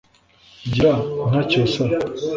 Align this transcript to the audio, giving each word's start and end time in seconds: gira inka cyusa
gira 0.71 0.93
inka 1.23 1.41
cyusa 1.49 1.83